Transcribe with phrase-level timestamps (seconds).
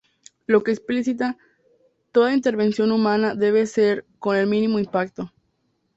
[0.47, 1.37] Lo que explicita:
[2.11, 5.31] ""toda intervención humana debe ser con el mínimo impacto"".